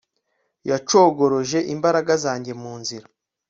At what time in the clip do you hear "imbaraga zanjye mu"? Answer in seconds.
1.73-2.73